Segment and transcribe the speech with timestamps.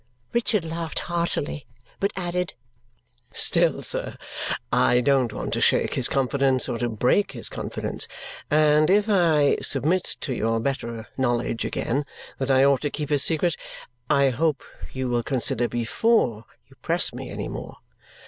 [0.33, 1.67] '"Richard laughed heartily
[1.99, 2.55] but added,
[3.33, 4.17] "Still, sir,
[4.73, 8.07] I don't want to shake his confidence or to break his confidence,
[8.49, 12.07] and if I submit to your better knowledge again,
[12.39, 13.55] that I ought to keep his secret,
[14.09, 17.77] I hope you will consider before you press me any more.